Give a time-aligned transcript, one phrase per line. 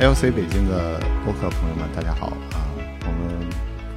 [0.00, 2.64] LC 北京的播客朋友们，大家好啊！
[3.06, 3.46] 我们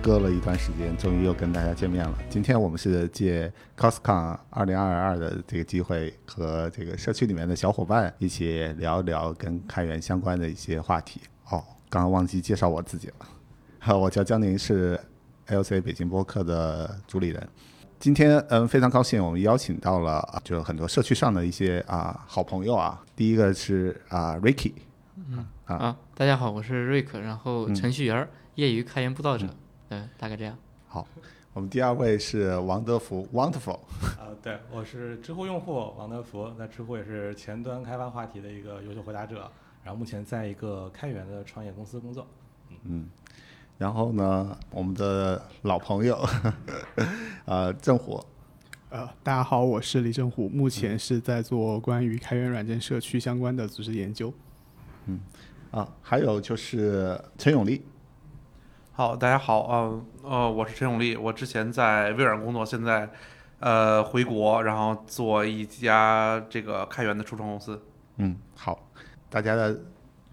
[0.02, 2.14] 隔了一段时间，终于又跟大家见面了。
[2.30, 11.22] 今天我们是借 coscon 二零二二的这个机会，和这个社区里面的小伙伴一起聊一聊跟开源相关的一些话题。
[11.50, 13.16] 哦，刚刚忘记介绍我自己了，
[13.80, 15.00] 好， 我叫江宁，是
[15.48, 17.48] LC 北京播客的主理人。
[17.98, 23.02] 今天嗯，非常高兴，我们邀请到了啊就很多社区上的一些啊好朋友啊。
[23.16, 24.74] 第一个是啊 Ricky，
[25.28, 25.46] 嗯。
[25.66, 25.76] 啊。
[25.76, 27.76] 啊，大家好，我是瑞克，然后嗯。
[27.76, 29.48] 程序员儿，业余开源布道者，
[29.90, 30.58] 嗯，大概这样。
[30.88, 31.08] 好，
[31.54, 33.80] 我们第二位是王德福 Wonderful，
[34.20, 39.50] 啊，对，我是知乎用户王德福，那知乎也是前端开发话题的一个优秀回答者，
[39.84, 42.28] 然后目前在一个开源的创业公司工作。
[42.84, 43.10] 嗯，
[43.78, 46.24] 然后呢，我们的老朋友
[47.46, 48.24] 呃郑虎，
[48.90, 54.32] 呃，大家好，我是李正虎，目前是在做关于开源软件社区相关的组织研究。
[55.72, 57.84] 啊，还有就是陈永利，
[58.92, 63.10] 好，大家好，啊呃，我是陈永利，我之前在微软工作，现在
[63.60, 67.82] 呃回国，然后做一家这个开源的初创公司。
[68.18, 68.88] 嗯，好，
[69.32, 69.80] 大家的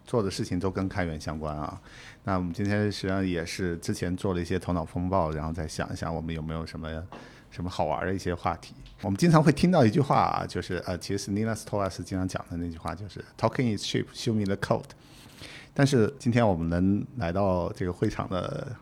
[0.04, 1.80] 做的事情都跟开源相关啊。
[2.24, 6.86] 那我们今天实际上也是之前做了一些头脑风暴，然后再想一想我们有没有什么
[7.50, 8.74] 什么好玩的一些话题。
[9.02, 14.84] 我们经常会听到一句话啊，就是呃，其实 Nina s t o r s 经常讲的那句话就是 “Talking is cheap, show me the code”。
[15.72, 18.76] 但是今天我们能来到这个会场的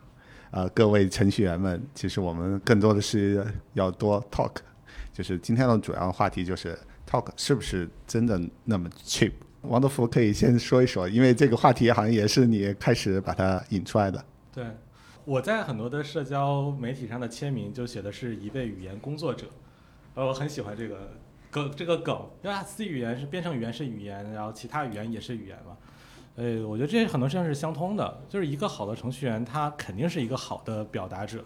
[0.51, 4.55] 呃各位程序员们，其实我们更多的是要多 talk，
[5.13, 6.77] 就是今天的主要话题就是
[7.09, 9.31] talk 是不是真的那么 cheap？
[9.61, 14.23] 王德福可以先说一说，因为这个话题好像也是你开始把它引出来的。
[14.51, 14.65] 对，
[15.29, 19.45] 我在很多的社交媒体上的签名就写的是一位语言工作者，
[20.15, 21.11] 呃，我很喜欢这个
[21.51, 25.77] 梗，这个梗，因为 C 语言是编程语言是语言，然后其他语言也是语言嘛。
[26.35, 31.45] 呃，我觉得这些很多事情是相通的，就是一个好的程序员，他肯定是一个好的表达者。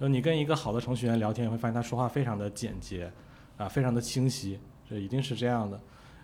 [0.00, 3.08] 就你跟一个好的程序员聊天，你会发现他说话非常的简洁，
[3.56, 4.58] 啊，非常的清晰，
[4.90, 5.80] 这一定是这样的。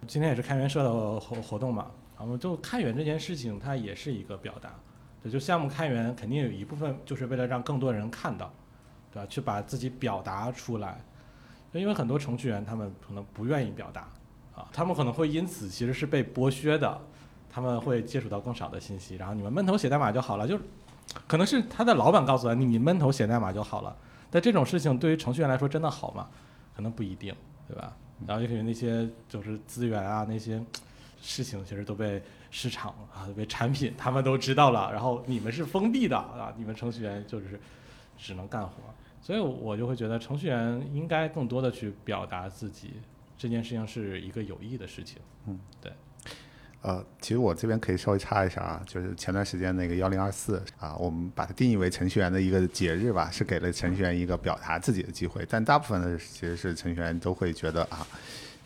[0.09, 4.75] 今天也是开源社的活活动嘛，然后就开源这件事情，它也是一个表达。
[5.23, 8.53] 对，就项目开源肯定有一部分就是为了让更多人看到，
[9.13, 9.27] 对吧？
[9.29, 11.01] 去把自己表达出来。
[11.73, 14.09] 因为很多程序员他们可能不愿意表达，
[14.55, 17.01] 啊，他们可能会因此其实是被剥削的，
[17.51, 19.17] 他们会接触到更少的信息。
[19.17, 20.63] 然后你们闷头写代码就好了，就是
[21.27, 23.95] 可能是他的老板告诉他你你闷头写代码就好了。
[24.31, 26.29] 但这种事情对于程序员来说真的好吗？
[26.75, 27.35] 可能不一定，
[27.67, 27.95] 对吧？
[28.27, 30.63] 然后就是那些就是资源啊那些
[31.21, 37.61] 事情，其实都被市场啊为产品他们都知道了，然后你们是封闭的啊，你们程序员就是
[38.17, 38.75] 只能干活，
[39.21, 42.95] 所以我就会觉得程序员应该更多的去表达自己，
[43.37, 45.19] 这件事情是一个有益的事情。
[45.47, 45.93] 嗯，对
[46.81, 55.45] 呃，其实我这边可以稍微插一下啊，就是前段时间那个幺零二四啊，我们把它定义为程序员的一个节日吧，是给了程序员一个表达自己的机会。
[55.51, 58.07] 但大部分的其实是程序员都会觉得啊，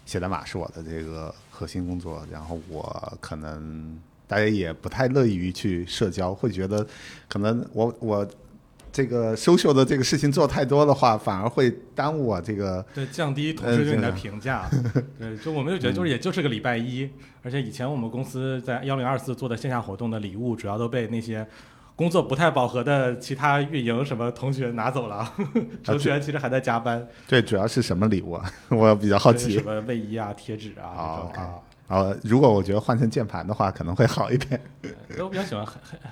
[0.04, 3.96] 写代码是我的这个核心工作，然后我可能
[4.26, 6.84] 大家也不太乐于去社交，会觉得
[7.28, 8.28] 可能我我
[8.90, 14.68] 这个 social 的这个事情做太多的话，反而会耽误我这个对，降低同呃事对你的评价。
[15.20, 17.08] 对，就我们就觉得就是也就是个礼拜一，
[17.44, 21.46] 而且以前我们公司在幺零二四做的线下活动的礼物，主要都被那些
[22.02, 25.32] 工作不太饱和的其他运营什么同学拿走了，
[25.84, 27.06] 程序员其实还在加班。
[27.28, 28.44] 对主要是什么礼物啊？
[28.70, 29.62] 我比较好奇什。
[29.62, 31.54] 么卫衣啊、贴纸啊啊。
[31.86, 34.60] 然后，如果我觉得换成键盘的话，可能会好一点。
[34.80, 35.64] 对我比较喜欢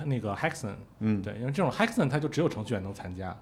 [0.05, 3.37] 那个 Hexon，嗯，对，因为这种 Hexon 它就只有程序员能参加。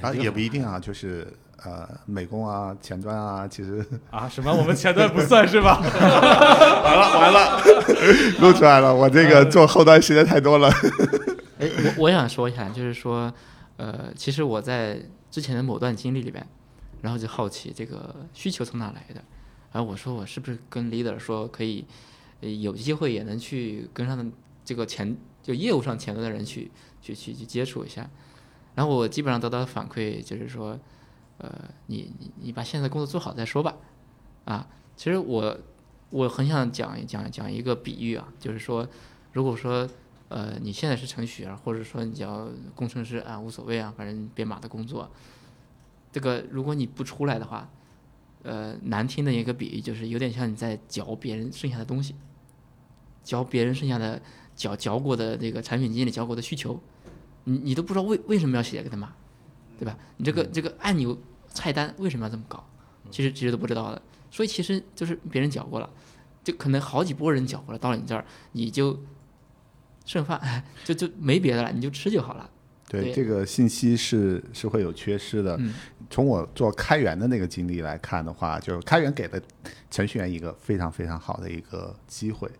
[0.00, 1.26] 啊，也不一定啊，就是
[1.64, 5.80] 呃，美工啊、前端啊，其实啊， 什么我们前端不算是吧？
[5.80, 7.60] 完了完了，
[8.40, 8.94] 录出来了。
[8.94, 10.70] 我这个做后端时间太多了。
[11.60, 13.32] 哎，我我想说一下，就是说，
[13.76, 14.98] 呃，其实我在
[15.30, 16.46] 之前的某段经历里边，
[17.02, 19.22] 然后就好奇这个需求从哪来的，
[19.72, 21.84] 然后我说我是不是跟 leader 说可以，
[22.40, 24.32] 有机会也能去跟上
[24.64, 26.70] 这个前就业务上前端的人去
[27.02, 28.08] 去去去接触一下，
[28.74, 30.78] 然后我基本上得到的反馈就是说，
[31.38, 31.52] 呃，
[31.86, 33.76] 你你你把现在工作做好再说吧，
[34.46, 35.58] 啊，其实我
[36.08, 38.88] 我很想讲一讲讲一个比喻啊，就是说，
[39.32, 39.86] 如果说
[40.30, 45.10] 呃你现在是程序员，或者说你叫工程师啊，无所谓啊，反正编码的工作，
[46.10, 47.68] 这个如果你不出来的话，
[48.42, 52.14] 呃，难听的一个比喻就是有点像你在嚼别人剩下的东西，
[53.22, 54.22] 嚼别人剩下的
[54.56, 56.80] 嚼嚼过的这个产品经理嚼过的需求，
[57.44, 59.12] 你你都不知道为为什么要写这个代码，
[59.78, 59.98] 对吧？
[60.16, 61.18] 你这个这个按钮
[61.48, 62.64] 菜单为什么要这么搞？
[63.10, 64.00] 其实其实都不知道的，
[64.30, 65.90] 所以其实就是别人嚼过了，
[66.44, 68.96] 就可能好几波人嚼过了，到了你这儿，你就
[70.04, 70.40] 剩饭，
[70.84, 72.48] 就就没别的了，你就吃就好了。
[72.88, 75.56] 对，对这个信息是是会有缺失的。
[75.58, 75.74] 嗯
[76.12, 79.40] 从我做开源的那个经历来看的话，就是开源给了
[79.88, 82.50] 程序员一个非常非常好的一个机会。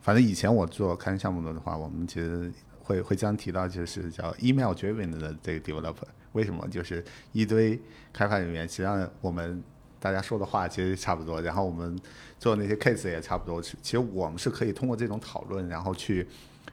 [0.00, 6.08] 反正以前我做开源项目的话，我们其实会会经常提到，就是叫 email driven 的这个 developer。
[6.32, 6.66] 为什么？
[6.66, 7.80] 就是一堆
[8.12, 9.62] 开发人员，实际上我们
[10.00, 11.96] 大家说的话其实差不多，然后我们
[12.40, 13.62] 做那些 case 也差不多。
[13.62, 16.26] 其实我们是可以通过这种讨论，然后去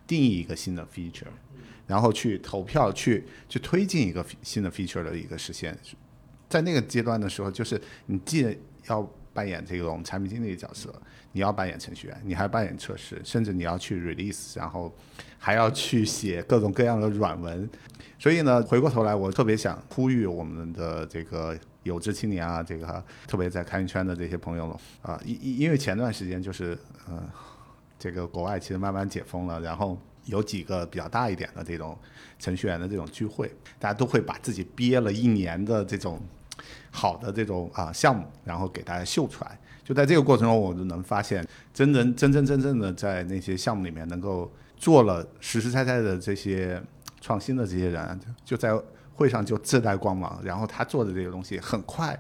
[0.07, 1.27] 定义一个新的 feature，
[1.85, 5.77] 然后去投票去去推进一个新的 feature 的一个实现。
[6.49, 8.57] 在那个阶段的时候，就是你既
[8.87, 9.01] 要
[9.33, 10.93] 扮演这种产品经理角色，
[11.33, 14.95] 你要扮演程序员，你还扮演测试，甚至你要去 release，然后
[15.37, 17.69] 还要去写各种各样的软文。
[18.17, 26.75] 所以呢，回过头来，我特别想呼吁我们的这个有志青年啊，这个特别在开源圈的这些朋友了啊，因因为前段时间就是
[27.09, 27.21] 嗯，
[27.99, 31.97] 这个国外其实慢慢解封了，然后有几个比较大一点的这种
[32.37, 36.19] 程序员的这种聚会，大家都会把自己憋了一年的这种
[36.91, 39.59] 好的这种啊项目，然后给大家秀出来。
[39.83, 46.81] 就在这个过程中，我就能发现，真正真 真正正的在那些项目里面能够做了实实在在的这些
[47.21, 48.77] 创新的这些人，就在
[49.13, 52.17] 会上就自带光芒，然后他做的这个东西很快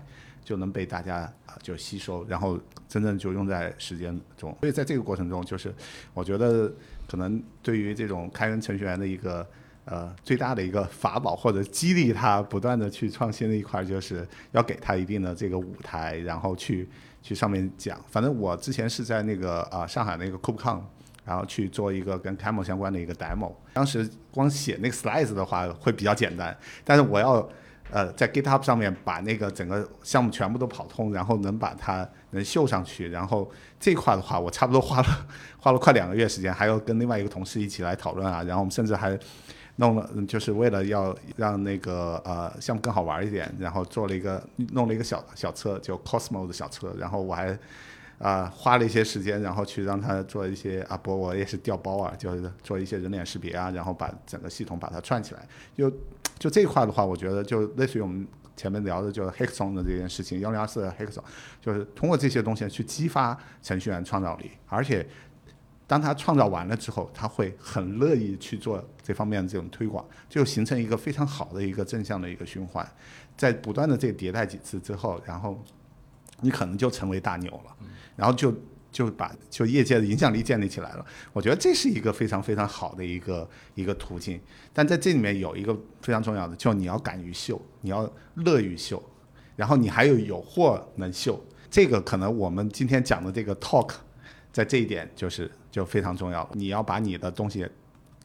[0.47, 2.57] 就能被大家啊就吸收，然后
[2.87, 4.55] 真正就用在实践中。
[4.61, 5.75] 所以在这个过程中，就是
[6.13, 6.71] 我觉得
[7.05, 9.45] 可能对于这种开源程序员的一个
[9.83, 16.87] 呃最大的一个法宝，或者激励他不断的去创新的一块，就是要给他一定的这个舞台，然后去
[17.21, 17.99] 去上面讲。
[18.07, 20.79] 反正我之前是在那个啊、上海那个 KubeCon。
[21.27, 27.45] 然后去做一个跟 Camel 相关的一个 demo，当时光写那个 slides 的话会比较简单，但是我要
[27.91, 33.49] 呃在 GitHub 上面把那个整个项目全部都跑通，然后能把它能秀上去，然后
[33.79, 35.27] 这块的话我差不多花了
[35.59, 39.17] 花了快两个月时间，还要跟另外一个同事一起来讨论啊，然后我们甚至还
[39.77, 44.43] 弄了，就是为了要让那个呃项目更好玩一点，然后做了一个
[44.73, 47.57] 弄了一个小小车，就 Cosmo 的小车，然后我还。
[48.19, 55.47] 啊、花了一些时间，然后去让他做一些啊，不，我也是调包啊，就是做一些人脸识别啊，然后把整个系统把它串起来。
[55.75, 55.91] 就
[56.39, 61.31] 就这一块的话，我觉得就类似于我们前面聊的，就是 h a c k s o n 的这件事情，幺零二四的 h a c k s o n
[61.61, 65.07] 就是通过这些东西去激发程序员创造力，而且
[65.85, 72.85] 当他创造完了之后，他会很乐意去做这方面的这种推广，就形成一个非常好的一个正向的一个循环。
[73.37, 75.63] 在不断的这迭代几次之后，然后
[76.41, 77.75] 你可能就成为大牛了，
[78.15, 78.53] 然后就
[78.91, 81.05] 就把就业界的影响力建立起来了。
[81.33, 84.39] 我觉得这是一个非常非常好的一个一个途径。
[84.73, 89.01] 但在这里面有一个非常重要的，就你要敢于秀，你要乐于秀，
[89.55, 91.43] 然后你还有有货能秀。
[91.69, 93.91] 这个可能我们今天讲的这个 talk，
[94.53, 96.49] 在这一点就是就非常重要了。
[96.53, 97.67] 你要把你的东西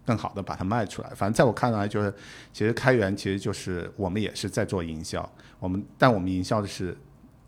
[0.06, 1.10] 更好的把它卖出来。
[1.14, 2.14] 反正在我看来，就是
[2.52, 5.28] 其实开源其实就是我们也是在做营销，
[5.58, 6.96] 我们但我们营销的是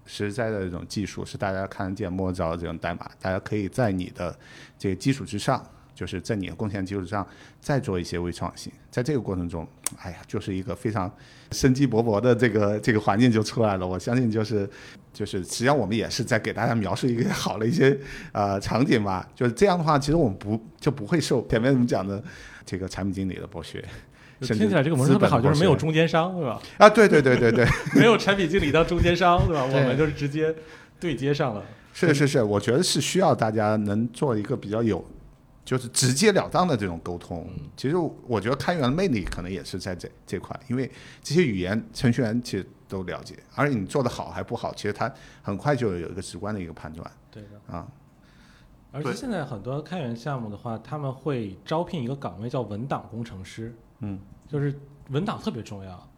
[0.06, 4.36] 实在的这种技术，是大家看得见摸得着的这种代码，大家可以在你的
[4.78, 5.64] 这个基础之上，
[5.94, 7.26] 就是在你的贡献基础上
[7.60, 8.72] 再做一些微创新。
[8.90, 9.66] 在这个过程中，
[9.98, 11.12] 哎呀，就是一个非常
[11.52, 13.86] 生机勃勃的这个这个环境就出来了。
[13.86, 14.68] 我相信就是
[15.12, 17.98] 就是，实际上我们也是在给大家描述一个好的一些
[18.32, 19.28] 呃场景吧。
[19.34, 22.22] 就是这样的话，其实我们不就不会受前面我们讲的
[22.64, 23.84] 这个产品经理的剥削。
[24.40, 26.60] 听起来这个模式特别好，就是没有中间商，对吧？
[26.78, 29.64] 啊，对对对对对， 没有产品经理当中间商，对吧？
[29.64, 30.54] 我们就是直接
[30.98, 31.62] 对接上了。
[31.92, 35.04] 是是是，我觉得是需要大家能做一个比较有，
[35.64, 37.48] 就是直截了当的这种沟通。
[37.76, 40.90] 其实我觉得开源的魅力可能也是在这这块，因为
[41.22, 47.74] 这些语言程序员其实都了解，而且你做的好还不好，其实他很快就有一个直观的一个判断对的。
[47.76, 47.86] 啊。
[47.86, 48.03] 对
[48.94, 54.72] 而且现在很多开源项目的话，他们会招聘一个岗位叫文档工程师，嗯，就是
[55.10, 56.08] 文档特别重要，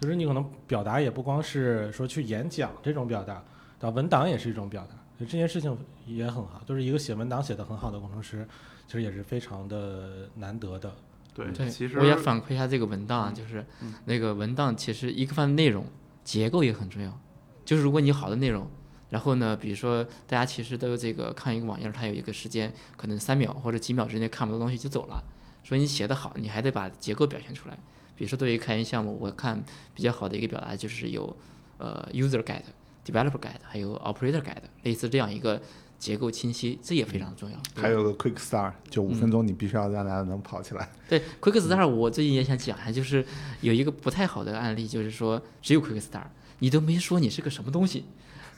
[0.00, 3.44] 就是你可能表达也不光是说去演讲这种表达，
[3.78, 3.94] 对吧？
[3.94, 8.48] 文档也是一种表达，这件事情也很好，就是一个写文档写的很好的工程师，
[8.86, 10.90] 其实也是非常的难得的。
[11.34, 15.84] 对，对，其实我也反馈一下这个文档就是嗯那个文档其实一个方面内容
[16.24, 17.18] 结构也很重要，
[17.64, 18.66] 就是如果你好的内容，
[19.12, 25.22] 然后呢，比如说大家其实都有这个看一个网页，它有一个时间，可能三秒或者几秒之内看不到东西就走了，
[25.62, 27.76] 所以你写得好，你还得把结构表现出来。
[28.16, 29.62] 比如说对于开源项目，我看
[29.94, 31.36] 比较好的一个表达就是有
[31.76, 32.62] 呃 user guide、
[33.04, 35.60] developer guide，还有 operator guide，类似这样一个
[35.98, 37.58] 结构清晰，这也非常重要。
[37.74, 40.88] 还有个 Quick Start，就五分钟，你必须要让大家能跑起来。
[41.06, 43.24] 对 Quick Start，我最近也想讲一下，就是
[43.60, 46.28] 有一个不太好的案例，就是说只有 Quick Start，
[46.60, 48.06] 你都没说你是个什么东西，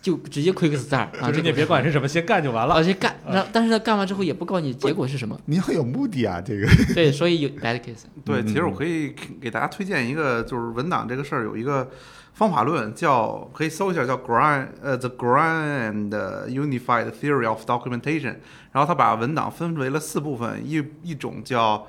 [0.04, 2.74] 就直接 quick start 啊，就是你这个别管是什么，先干就完了。
[2.74, 8.04] 而且干，然后但是呢，干完之后也不告诉你结果是什么， 你要有目的啊，这个对，所以有 bad case。
[8.22, 11.90] 对，嗯其实我可以给大家推荐一个，就是文档这个事儿有一个
[12.34, 16.10] 方法论，叫可以搜一下，叫 Grand 呃 The Grand
[16.50, 18.36] Unified Theory of Documentation。
[18.72, 21.86] 然后他把文档分为了四部分，一一种叫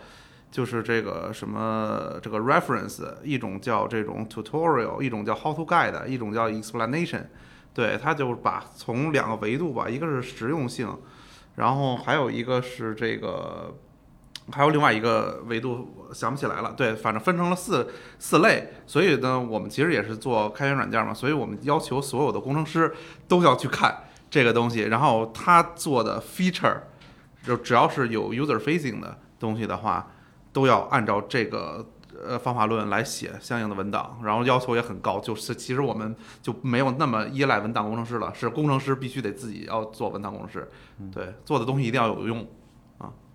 [0.49, 7.23] 就是这个什么这个 reference，一种叫这种 tutorial，一种叫 how to guide，一种叫 explanation。
[7.75, 10.97] 对，他就把从两个维度吧，一个是实用性，
[11.57, 13.75] 然后还有一个是这个。
[14.51, 16.71] 还有另外一个维度，我想不起来了。
[16.77, 18.73] 对，反正分成了四四类。
[18.85, 22.93] 所以呢，我们其实也是做开源软件嘛，所以我们要求所有的工程师
[23.27, 24.81] 都要去看这个东西。
[24.81, 26.77] 然后他做的 feature，
[27.43, 30.11] 就只要是有 user facing 的东西的话，
[30.53, 31.83] 都要按照这个
[32.23, 34.19] 呃方法论来写相应的文档。
[34.23, 40.69] 然后要求也很高，就是其实我们就没有那么依赖文档工程师了，是工程师必须得自己要做文档工程师。
[41.11, 42.47] 对，做的东西一定要有用。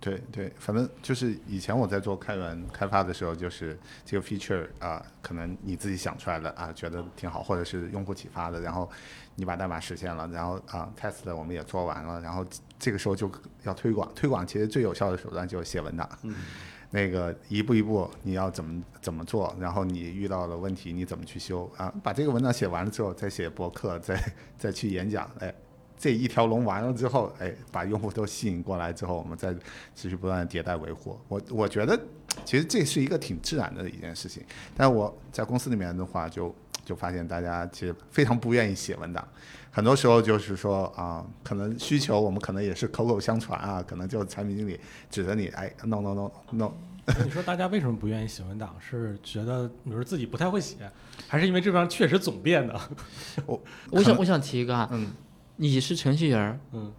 [0.03, 8.91] 对对，反正就是以前我在做开源开发的时候，就是这个 feature 啊、可能你自己想出来的啊，觉得挺好，或者是用户启发的，然后
[9.35, 12.43] 你把代码实现了，然后啊、test 我们也做完了，然后
[12.79, 13.31] 这个时候就
[13.65, 16.09] 要推广，推广其实最有效的手段就是写文档。
[16.23, 16.35] 嗯
[16.91, 21.93] 那个一步一步你要怎么怎么做，然后你遇到的问题你怎么去修啊？
[22.03, 24.21] 把这个文章写完了之后，再写博客，再
[24.59, 25.55] 再去演讲，哎，
[25.97, 29.55] 这一条龙完了之后，哎，把用户都吸引过来之后，我们再
[29.95, 31.19] 持续不断的迭代维护。
[31.29, 31.99] 我我觉得
[32.45, 34.43] 其实这是一个挺自然的一件事情，
[34.77, 36.55] 但我在公司里面的话就。
[36.85, 39.27] 就发现大家其实非常不愿意写文档，
[39.71, 46.73] 很多时候就是说啊、可能需求我们可能也是口口相传啊，可能就产品经理指着你，哎，no no no no，
[47.25, 48.75] 你说大家为什么不愿意写文档？
[48.79, 50.91] 是觉得比如自己不太会写，
[51.29, 52.81] 还是因为这边确实总变的？
[53.47, 55.13] 我我想我想提一个啊，嗯，
[55.57, 56.93] 你是程序员，嗯，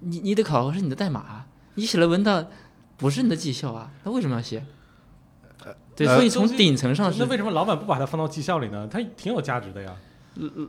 [0.00, 2.46] 你你的考核是你的代码啊，你写了文档
[2.96, 4.64] 不是你的绩效啊，那为什么要写？
[5.96, 8.88] 对，呃所以从顶层上是那为什么老板不把它放到绩效里呢？
[8.90, 9.94] 它挺有价值的呀。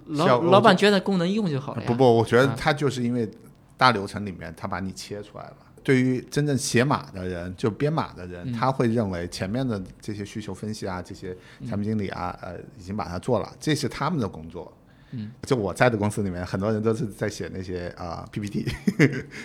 [0.07, 1.87] 老老板觉得功能用就好了呀。
[1.87, 3.29] 不不，我觉得啊它就是因为
[3.77, 5.55] 大流程里面他把你切出来了。
[5.83, 11.35] 对于真正写码的人，就编码的人，嗯他会认为前面的这些需求分析啊，这些
[11.67, 14.71] 产品经理啊，呃，已经把它做了，这是他们的工作。
[15.11, 18.65] 嗯，就我在的公司里面，很多人都是在写那些啊、 PPT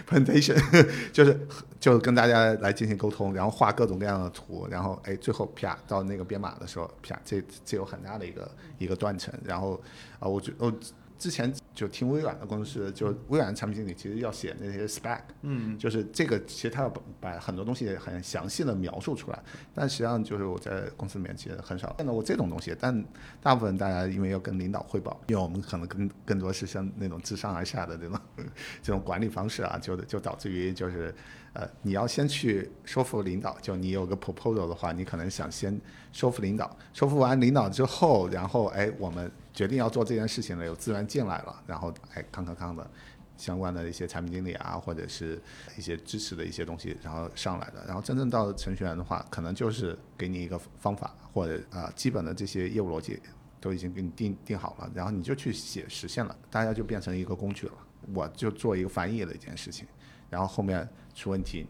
[0.08, 0.58] presentation，
[1.12, 1.38] 就是
[1.78, 9.80] 就跟大家来进行沟通，然后画各种各样的图，然后哎，最后啪到那个编码的时候，啪这这有很大的一个一个断层，然后
[10.18, 10.72] 啊、我觉我
[11.20, 19.38] 之前就听微软的公司，就微软产品经理其实要写那些 spec，嗯，就是这个其实他要把把很多东西很详细的描述出来，
[19.74, 21.94] 但实际上就是我在公司里面其实很少。
[21.98, 23.04] 见到过这种东西，但
[23.42, 28.18] 大部分大家因为要跟领导汇报，因为我们可能更更多是像那种自上而下的这种
[28.82, 31.14] 这种管理方式啊，就就导致于就是
[31.52, 35.78] 呃你要先去说服领导，就你有个 proposal 的话，你可能想先
[36.12, 42.90] 说服领导，说服完领导之后，然后哎我们决定要做这件事情了，有资源进来了，然后哎康康康的。
[43.36, 45.40] 相关的一些产品经理啊，或者是
[45.78, 47.82] 一些支持的一些东西，然后上来的。
[47.86, 53.18] 然后真正到程序员的话，可能就是给你一个方法，或者啊、基本的这些业务逻辑
[53.58, 57.72] 都已经给你定定好了，然后你就去写实现了，大家就变成一个工具了。
[58.12, 59.88] 我就做一个翻译的一件事情，
[60.28, 61.66] 然后后面出问题，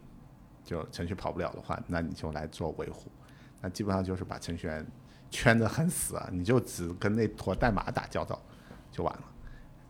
[0.64, 3.08] 就程序跑不了的话，那你就来做维护。
[3.60, 4.84] 那基本上就是把程序员
[5.30, 8.40] 圈得很死啊，你就只跟那坨代码打交道
[8.90, 9.22] 就完了。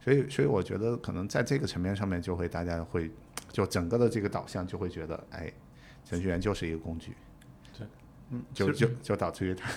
[0.02, 3.10] 所以，所以我觉得可能在这个层面上面，就会大家会
[3.50, 5.52] 就整个的这个导向就会觉得，哎，
[6.04, 7.14] 程序员就是一个工具，
[7.76, 7.86] 对
[8.30, 9.70] 嗯，就就就导致于他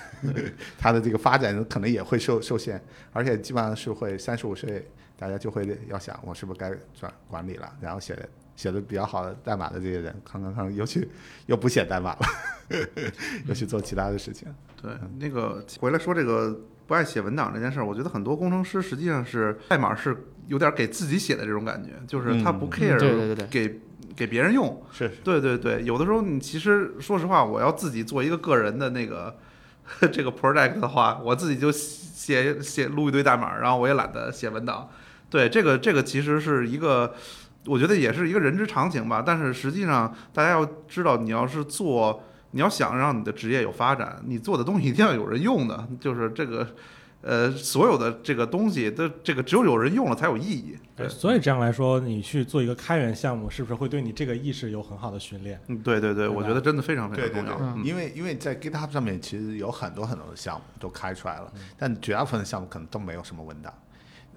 [0.77, 7.75] 他的这个发展可能也会受受限，而且基本上是会三十五岁，大家就会要想，我是不是该转管理了？
[7.81, 11.07] 然后写的写的比较好的代码的这些人，康康康又去
[11.47, 12.19] 又不写代码了，
[13.47, 14.47] 又去做其他的事情。
[14.81, 23.79] 对，那个回来说这个不爱写文档这件事儿，我觉得很多工程师实际上是代码是有点给自己写的这种感觉，就是他不嗯 care 对对对对给
[24.15, 24.83] 给别人用。
[24.91, 29.35] 是对对对，有的时候你其实说实话，我要自己做一个个人的那个
[30.11, 34.89] 这个 project 的话，我自己就写写录一堆代码，然后我也懒得写文档。
[35.29, 37.15] 对，这个这个其实是一个，
[37.65, 39.23] 我觉得也是一个人之常情吧。
[39.25, 46.67] 但是实际上，大家要知道，你要是做，你要想让你的职业有发展，你做的东西一定要有人用的， 就是这个。
[47.25, 50.75] 呃，所有的这个东西都这个只有有人用了才有意义。
[50.93, 55.57] 对，所以这样来说，你去做一个开源项目，是不是会对你这个意识有很好的训练？
[55.67, 63.73] 嗯，对对对，对我觉得真的非常非对对对常重要。，嗯因为因为在 GitHub 上面其实有很多很多的项目都开出来了，但绝大部分的项目可能都没有什么文档。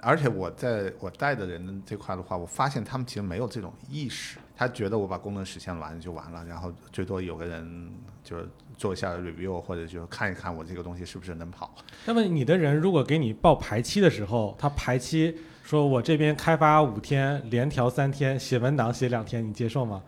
[0.06, 7.90] 而且我在我带的人这块的话，我发现他们其实没有这种意识，他觉得我把功能实现完就完了，然后最多有个人
[8.22, 11.74] 就是做一下 review 或者就是看一看我这个东西是不是能跑。
[12.04, 20.00] 那么你的人如果给你报排期的时候，他排期说我这边开发五天，连调三天，写文档写两天，你接受吗？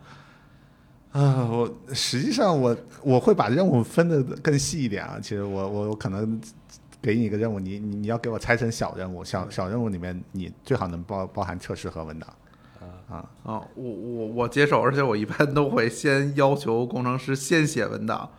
[1.11, 5.19] 啊，我实际上我我会把任务分的更细一点啊。
[5.21, 6.39] 其实我我我可能
[7.01, 12.29] 给你一个任务，你你你要给我拆成小任务，小小任务里面你最好能包包含测试和文档。
[13.09, 13.29] 啊。
[13.43, 18.29] 啊，我我我接受，而且我一般都会先要求工程师先写文档，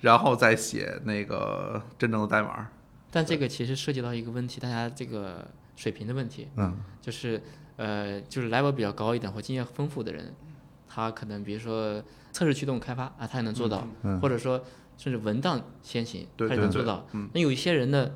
[0.00, 2.68] 然后再写那个真正的代码。
[3.10, 6.76] 但这个其实涉及到一个问题，大家这个水平的问题，嗯。
[7.00, 7.42] 就是
[7.76, 10.32] 呃，就是 level 比较高一点或经验丰富的人，
[10.88, 14.20] 他可能比如说测试驱动开发啊，他也能做到，嗯。
[14.20, 14.62] 或者说
[14.96, 17.06] 甚至文档先行，对他也能做到。
[17.12, 18.10] 嗯那有一些人呢，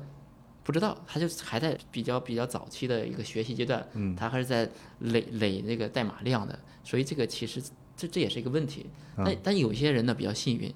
[0.63, 4.69] 不知道，他就还在比较比较早期的一个学习阶段，嗯他还是在
[4.99, 7.61] 累累那个代码量的，所以这个其实
[7.95, 8.85] 这这也是一个问题。
[9.15, 10.73] 但但有些人呢比较幸运，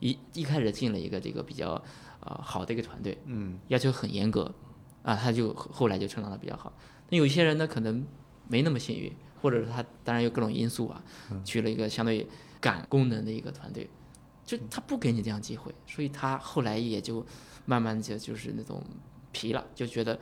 [0.00, 1.82] 一一开始进了一个这个比较
[2.20, 4.54] 呃好的一个团队，嗯，要求很严格，
[5.02, 6.72] 啊，他就后后来就成长的比较好。
[7.08, 8.06] 那有一些人呢，可能
[8.48, 11.02] 没那么幸运，或者是他当然有各种因素啊，
[11.44, 12.26] 去了一个相对
[12.60, 13.88] 赶功能的一个团队，
[14.48, 17.24] 就他不给你这样机会，所以他后来也就
[17.66, 18.82] 慢慢就就是那种
[19.30, 20.18] 皮了，就觉得。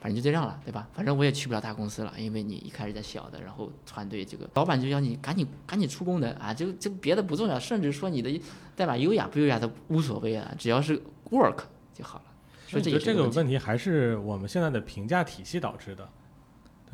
[0.00, 0.86] 反正就这样了，对吧？
[0.92, 8.38] 反正我也去不了大公司了，因为你一开始在小的，然后团队这个老板就要你赶紧赶紧出功能啊，就就别的不重要，甚至说你的
[8.76, 11.60] 代码优雅不优雅都无所谓啊，只要是 work
[11.94, 12.24] 就好了。
[12.66, 13.26] 所以这个。
[13.30, 16.06] 问题还是我们现在的评价体系导致的，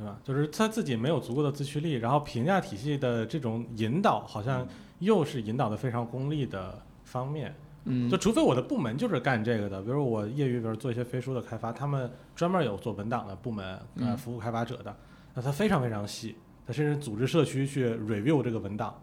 [0.00, 0.19] 对吧？
[0.25, 4.66] 就是他自己没有足够的自驱力，然后评价体系的这种引导，好像
[5.00, 7.54] 又是引导的非常功利的方面。
[7.85, 13.66] 嗯就，除非我的部门就是干这个的，比如我业余，比如做一些飞书的开发，他们专门有做文档的部门，
[13.97, 14.95] 呃，嗯服务开发者的，
[15.35, 18.95] 那他非常非常细，他甚至组织社区去 review 这个文档，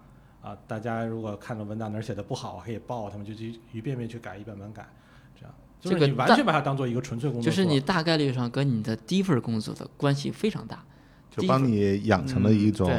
[0.41, 4.87] 啊，大家如果看到文档哪儿写的不好，可以报，他们就去一遍遍去改，一遍遍改，
[5.81, 10.83] 这个是你完全把它当做一个纯粹工作，就是你大概率上跟你的第一份工作的关系非常大。
[11.29, 12.89] 就帮你养成了一种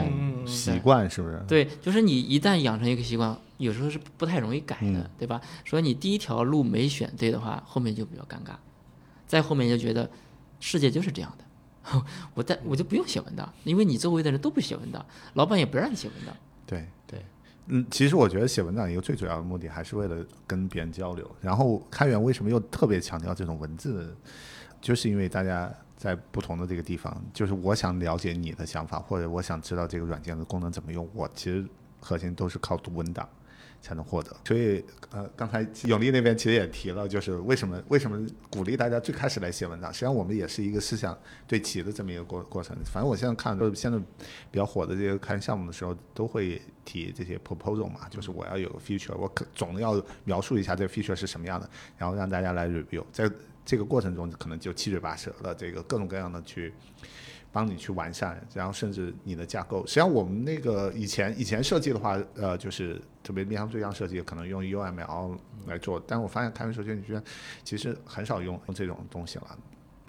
[0.46, 1.42] 习惯，是不是？
[1.48, 5.40] 对，就是你一旦养成一个习惯，有时候是不太容易改的，嗯对吧？
[5.64, 8.52] 所以你第一条路没选对的话，后面就比较尴尬，
[9.26, 10.08] 再后面就觉得
[10.60, 12.00] 世界就是这样的，
[12.34, 16.32] 我但我就不用写文档，因为你周围的人都不写文档，老板也不让你写文档。
[16.64, 17.26] 对对，
[17.68, 21.30] 嗯，其实我觉得写文档一个最主要的目的还是为了跟别人交流。
[21.40, 24.16] 然后开源为什么又特别强调这种文字，
[24.80, 31.66] 就是因为大家在不同的这个地方，就是我想了解你的想法，或者我想知道这个软件的功能怎么用，我其实
[32.00, 33.28] 核心都是靠读文档。
[33.80, 39.92] 才能获得，所以呃，刚才永利那边其实也提了，就是为什么为什么鼓励大家最开始来写文章？
[39.92, 42.76] 实际上我们也是一个思想对齐的这么一个过过程。
[42.84, 43.98] 反正我现在看，就是现在
[44.50, 53.04] 比较火的这个看项目的时候，都会提这些 proposal 嘛，就是我要有个 feature，我可总要描述一下这个 feature 是什么样的，然后让大家来 review。
[53.12, 53.30] 在
[53.64, 56.72] 这个过程中，可能就七嘴八舌的这个各种各样的去。
[57.50, 59.86] 帮你去完善，然后甚至你的架构。
[59.86, 66.02] 实际上，我们那个以前以前设计的话，呃，就是特别面向对象设计，可能用 UML 来做。
[66.06, 67.22] 但我发现开源手机居然
[67.64, 69.58] 其实很少用用这种东西了，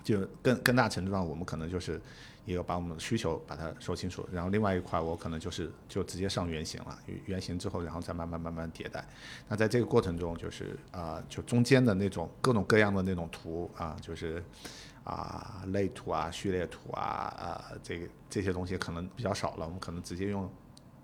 [0.04, 2.02] 就更更大程度上，我们可能就是
[2.46, 9.04] 一个把我们的需求把它说清楚，然后另外一块我可能就是就直接上原型了，原型之后，然后再慢慢慢慢迭代。
[9.48, 14.44] 那在这个过程中，就是啊、就中间的那种各种各样的那种图啊，就是。
[15.10, 20.50] 啊，类图啊，序列图啊，啊，这个这些东西可能比较少了，我们可能直接用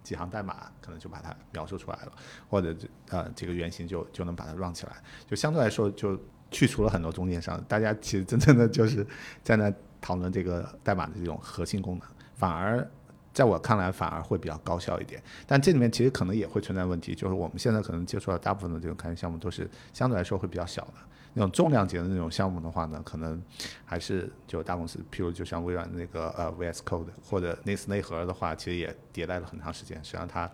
[0.04, 2.12] 几行代码，可能就把它描述出来了，
[2.48, 2.76] 或者
[3.10, 4.94] 呃这个原型就就能把它 run 起来，
[5.28, 6.20] 就相对来说就
[6.52, 9.06] 去除了很多中间商，大家其实真正的就是
[9.44, 12.88] 在那讨论这个代码的这种核心功能，反而
[13.34, 15.22] 在我看来反而会比较高效一点。
[15.48, 20.94] 但这里面其实可能也会存在问题，就是我们现在可能接触到大部分的这种开源项目都是相对来说会比较小的。
[21.38, 23.42] 那种重量级的那种项目的话呢，可能
[23.84, 30.50] 还是就大公司，譬如就像微软那个呃 VS Code 或者内思内核的话，其实也迭代了很长时间，实际上它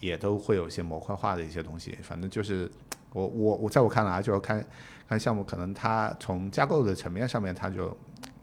[0.00, 1.98] 也都会有一些模块化的一些东西。
[2.02, 2.70] 反正就是
[3.12, 4.64] 我我我在我看来，就是看
[5.06, 7.94] 看项目，可能它从架构的层面上面，它就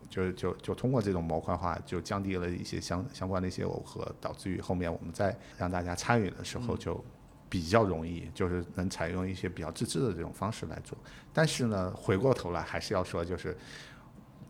[0.08, 7.04] 就就就通过这种模块化，就降低了一些相相关的一些耦合，导致于后面我们在让大家参与的时候就
[7.49, 10.97] 比较容易，就是能采用一些比较自制的这种方式来做。
[11.34, 13.55] 但是呢，回过头来还是要说，就是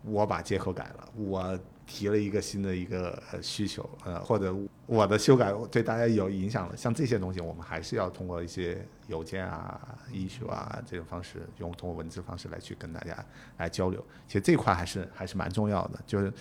[0.04, 4.56] 我把接口改了，我提了一个新的一个需求，呃，或者
[4.88, 9.80] 我的修改对大家有影响了，像这些东西，我们还是要通过一些邮件啊、
[10.12, 13.24] issue 啊这种方式，用通过文字方式来去跟大家
[13.58, 14.04] 来交流。
[14.28, 16.34] 其实这块还是还是蛮重要的，就是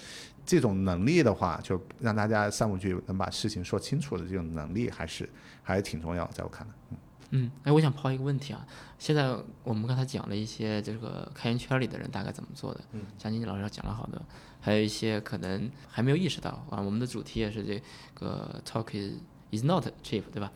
[0.45, 5.29] 这种能力的话，就让大家上去能把事情说清楚的这种能力，还是
[5.63, 6.73] 还是挺重要的，在我看来。
[6.91, 6.97] 嗯
[7.31, 8.65] 嗯，哎，我想抛一个问题啊，
[8.97, 14.23] 现在我们刚才讲了一些这个开源圈里的人大概怎么做的，嗯，像金金老师讲了好多，
[14.61, 17.83] 还有一些可能还没有意识到啊，我们的主题也是这
[18.15, 19.15] 个 talk is
[19.51, 20.53] is not cheap，对吧？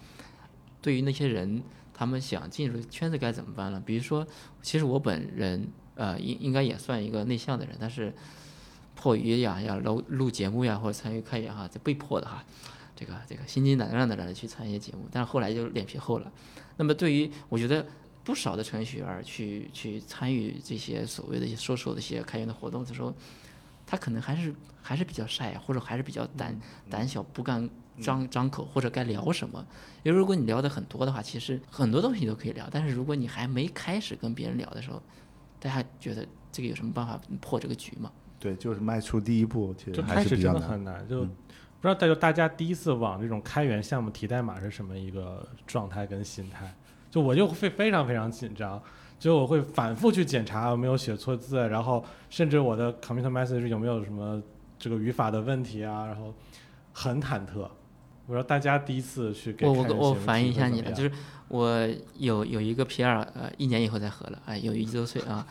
[0.80, 1.60] 对于那些人，
[1.92, 3.82] 他们想进入圈子该怎么办呢？
[3.84, 4.24] 比如说，
[4.62, 8.14] 其实我本人呃应应该也算一个内向的人，但是
[9.00, 12.44] 迫于呀要录录节目呀或者参与开源哈，这被迫的哈，
[12.96, 16.32] 这个这个心惊胆战的来去参与节目，但是后来就脸皮厚了。
[16.76, 17.86] 那么对于我觉得
[18.24, 23.14] 不少的程序员去去参与这些所谓的一些说说的一些开源的活动的时候，
[23.86, 27.70] 他可能还是还是比较晒，或者还是比较胆胆小，不敢
[28.02, 29.64] 张张口，或者该聊什么。
[30.02, 35.00] 因为如果你聊的很多的话，其实很多东西都可以聊，但是如果你还没开始跟别人聊的时候，
[35.60, 38.10] 大家觉得这个有什么办法破这个局吗？
[38.38, 40.60] 对，就是迈出第一步，其实还是比较难。
[40.60, 41.30] 的很难，就嗯
[41.80, 46.72] 不知道大就大家第一次往这种开源项目提代码是什么一个状态跟心态？
[47.10, 48.82] 就我就会非常非常紧张，
[49.18, 54.42] 就我会反复去检查有没有写错字，然后甚至我的 commit message 有没有什么
[54.78, 56.34] 这个语法的问题啊，然后
[56.92, 57.68] 很忐忑。
[58.28, 61.10] 我说大家第一次去给我我我反映一下你了，就是
[61.48, 61.88] 我
[62.18, 65.46] 有有一个皮尔呃，一年以后才合了，哎，有一周岁啊。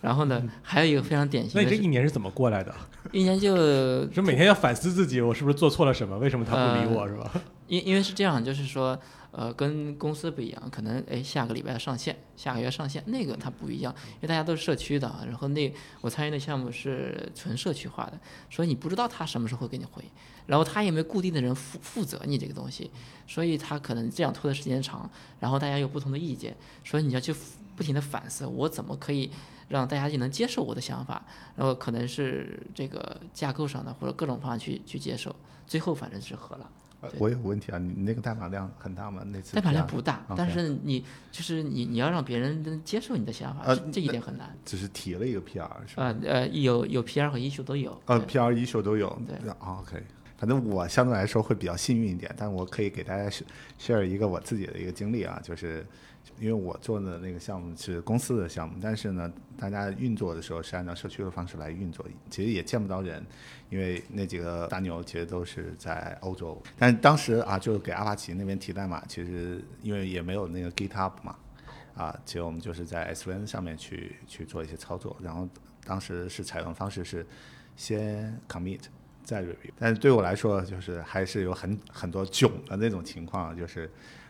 [0.00, 2.74] 然后呢，还有一个非常典型那你这，一年是怎么过来的？
[3.12, 6.16] 一年就 就每天要反思自己，我是不是做错了什么？
[6.18, 7.30] 为什么他不理我，呃是吧？
[7.68, 8.98] 因因为是这样，就是说，
[9.32, 20.04] 呃，跟公司不一样，可能哎下个礼拜上线，下个月上线，那个它不一样，因为大家都是社区的，然后那我参与的项目是纯社区化的，所以你不知道他什么时候会给你回，
[20.44, 22.90] 然后他也没固定的人负负责你这个东西，
[23.26, 27.34] 所以他可能这样拖的时间长，然后大家有不同的意见，所以你要去
[27.74, 29.30] 不停的反思，我怎么可以
[29.68, 31.24] 让大家也能接受我的想法，
[31.56, 35.34] 然后可能是这个架构上的或者各种方案去去接受，
[35.66, 36.70] 最后反正是合了。
[37.18, 39.22] 我有个问题啊，你你那个代码量很大吗？
[39.26, 44.56] 那次代码量不大，但是你就是你你要让别人能接受你的想法，呃这这一点很难。
[44.64, 46.14] 只是提了一个 PR 是吧？
[46.22, 48.00] 呃呃，有有 PR 和 issue 都有。
[48.06, 49.20] 呃，PR issue 都有。
[49.26, 50.02] 对啊，OK。
[50.38, 53.30] 反正我相对来说会比较幸运一点，但我可以给大家
[53.80, 55.86] share 一个我自己的一个经历啊，就是
[56.38, 63.24] 因为我做的那个项目是公司的项目，但是呢，大家运作的时候是按照社区的方式来运作，其实也见不到人，
[63.70, 71.36] 因为那几个大牛其实都是在欧洲，但当时啊，就是给阿帕奇那边提代码，其实因为也没有那个 GitHub 嘛，
[71.94, 75.48] 啊，其实我们就是在 SVN 上面去去做一些操作，然后
[75.84, 77.26] 当时是采用方式是
[77.76, 78.80] 先 commit
[79.24, 83.88] 再 review，但是对我来说就是还是有很很多囧的那种情况，就是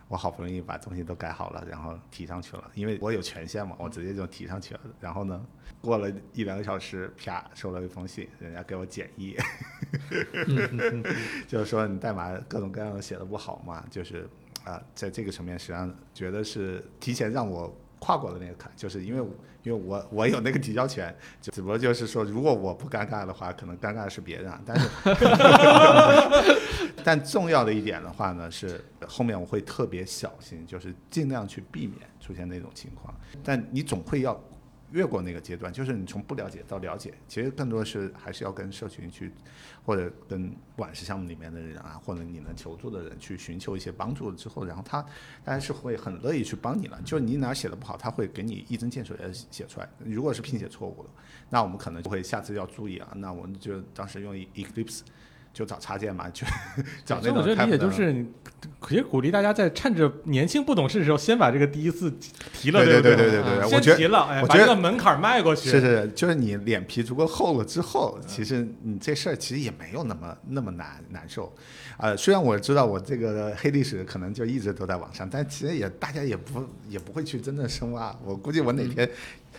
[0.08, 5.44] 我好不容易把东西都改好了，然后提上去了，因为我有权限嘛，我直接就提上去了，然后呢，
[5.80, 9.36] 过了一两个小时，啪收了一封信，人家给我检议，
[11.48, 14.28] 就是说你代码各种各样的写的不好嘛，就是
[14.64, 19.24] 啊、在这个层面实际上觉得是提前让我跨过的那个坎，就是因为
[19.62, 24.88] 因为我我有那个提交权，就只不过就是说如果我不尴尬的话，可能尴尬的是别人啊，但是
[27.04, 34.36] 但重要的一点的话呢是后面我会特别小心，就是尽量去避免出现那种情况，但你总会要。
[34.92, 39.32] 越过那个阶段，就是你从不了解到了解，其实更多的是还是要跟社群去，
[39.84, 45.02] 或者跟不管是项目里面的人啊，或者你能求助的人去寻求一些帮助之后，然后他
[45.44, 47.00] 当然是会很乐意去帮你了。
[47.02, 49.88] 就是你哪写的不好，他会给你一针见血的写出来。
[49.98, 51.10] 如果是拼写错误了，
[51.48, 53.12] 那我们可能就会下次要注意啊。
[53.16, 55.00] 那我们就当时用 Eclipse
[55.52, 56.46] 就找插件嘛，就
[57.04, 58.26] 找那种所以我觉得理解就是你，
[58.88, 62.10] 其实鼓励大家在趁着年轻不懂事的时候，先把这个第一次
[62.52, 65.68] 提了，对对对对对先提了，哎，把我觉得这个门槛迈过去。
[65.68, 71.52] 是是，就是你脸皮足够厚了之后，其实你这事儿其实也没有那么那么难难受，
[71.98, 78.16] 呃，虽然我知道我这个黑历史可能就一直都在网上，但其实也大家也不也不会去真正深挖。
[78.24, 79.08] 我估计我哪天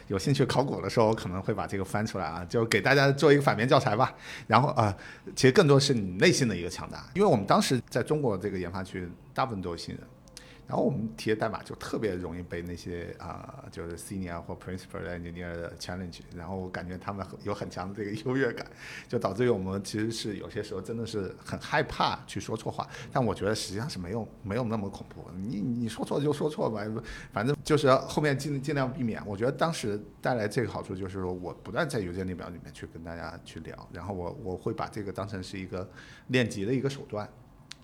[0.07, 4.13] 有兴趣考古的时候，我可能会把这个翻出来啊，就给大家做一个反面教材吧。
[4.47, 4.95] 然后啊、
[5.35, 10.03] 其实更多是你内心的一个强大，因为我们当时在中国这个研发区大部分都是新人。
[10.73, 18.65] 然后我们提的代码就特别容易被那些啊、就是 senior 或 principal engineer 的 challenge，然后我感觉他们很有很强的这个优越感，
[19.07, 26.83] 就导致于我们其实是有些时候真的是很害怕去说错话，但我觉得实际上是没有没有那么恐怖，你你说错就说错吧，
[27.31, 29.21] 反正就是后面尽尽量避免。
[29.27, 35.87] 我觉得当时带来这个好处就是说我不断在邮件列表里面去跟大家去聊，然后我我会把这个当成是一个
[36.29, 37.29] 练级的一个手段。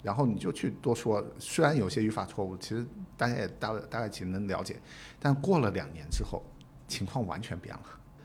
[0.02, 2.86] 然后你就去多说，虽然有些语法错误，其实
[3.18, 4.78] 大家也大大概其实能了解，
[5.20, 6.44] 但过了两年之后，
[6.88, 7.82] 情况完全变了。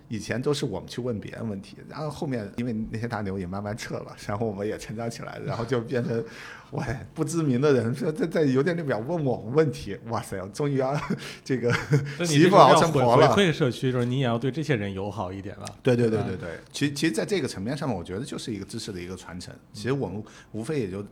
[0.07, 6.23] 以前都是我们去问别人问题，然后后面因为那些大牛也慢慢撤了，然后我们也成长起来，然后就变成，
[6.73, 6.85] 喂，
[7.15, 10.95] 不知名的人说在在邮件列表问我们问题，哇塞，我终于要
[11.43, 11.73] 这个
[12.25, 13.29] 媳妇熬成婆了。
[13.29, 15.65] 回回馈社区，就是你也要对这些人友好一点了。
[15.83, 19.53] 对对对嗯对对，其实其实在这个层面上面，我觉得就是一个知识的一个传承。
[19.73, 21.05] 其实我们无非也就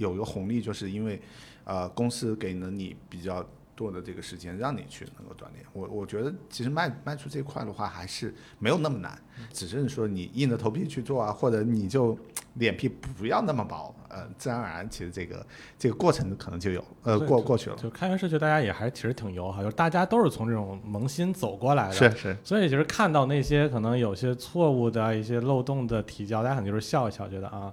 [0.00, 1.20] 有一个红利，就是因为
[1.64, 5.64] 呃公司给了你比较多的这个时间，让你去能够锻炼。
[5.72, 9.16] 我我觉得其实迈迈出这块的话，还是没有那么难，
[9.52, 12.18] 只是说你硬着头皮去做啊，或者你就
[12.54, 15.46] 脸皮不要那么薄，呃，自然而然，其实这个
[15.78, 17.76] 这个过程可能就有呃过过去了。
[17.76, 21.94] 就开源社区，大家也还其实挺友好，就是大家都是从这种萌新走过来的。
[21.94, 27.72] 是是，所以就是看到那些可能有些错误的一些漏洞的提交，大家可能就是笑一笑，觉得啊，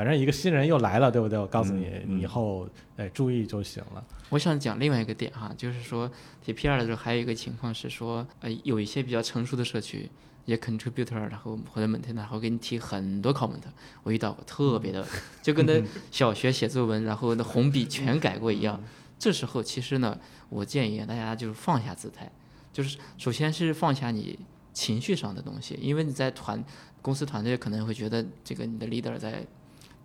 [0.00, 1.38] 反正一个新人又来了，对不对？
[1.38, 4.02] 我告诉你，嗯嗯你以后哎注意就行了。
[4.30, 6.10] 我想讲另外一个点哈，就是说
[6.42, 10.08] 提 PR 的时候，还有一个情况是说，呃，有一些比较成熟的社区，
[10.46, 13.60] 也 contributor，然后或者 maintainer，然后给你提很多 comment，
[14.02, 15.06] 我遇到过特别的，
[15.42, 18.82] 就跟那小学写作文，然后那红笔全改过一样。
[19.18, 22.32] 这时候其实呢，我建议大家就是放下姿态，
[22.72, 24.38] 就是首先是放下你
[24.72, 26.64] 情绪上的东西，因为你在团
[27.02, 29.44] 公司团队可能会觉得这个你的 leader 在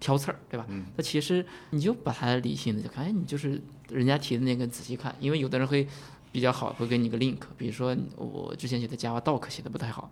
[0.06, 0.68] 挑刺儿，对吧？
[0.96, 5.88] 那其实你就把它理性的就看，哎，你就是人家提的那个仔细看，因为有的人会
[6.32, 10.12] 比较好，会给你个 link，比如说我之前写的 Java Doc 写的不太好，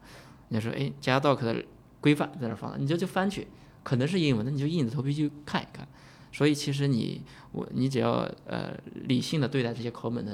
[0.50, 1.64] 人家说哎 Java Doc 的
[2.02, 3.48] 规范在那儿放了，你就就翻去，
[3.84, 5.88] 可能是英文的，你就硬着头皮去看一看。
[6.32, 8.76] 所以其实你我你只要呃
[9.06, 10.26] 理性的对待这些 comment，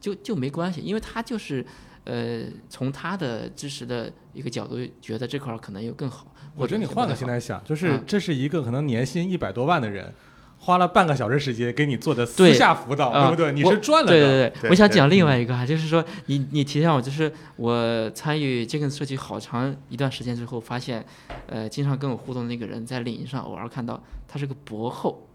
[0.00, 1.66] 就就没关系，因为他就是
[2.04, 6.29] 呃从他的知识的一个角度觉得这块儿可能有更好。
[6.54, 7.38] 我觉得你换个心态。
[7.38, 10.12] 想，就是嗯这是一个可能年薪一百多万的人，
[10.58, 13.52] 花了半个小时时间给你做的私下辅导，啊对不对？
[13.52, 14.18] 你是赚了的。
[14.18, 21.04] 对对对，我想讲另外一个哈，就是说你你提到我，就是我参与这个设计好长一段时间之后，发现，
[21.46, 25.26] 呃，经常跟我互动的那个人在领英上偶尔看到他是个博后，